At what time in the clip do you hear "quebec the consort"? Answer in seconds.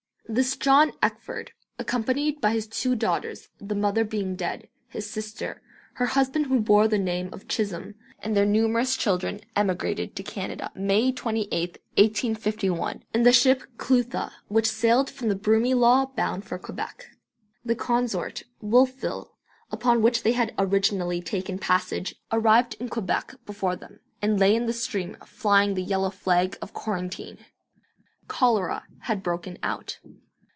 16.57-18.43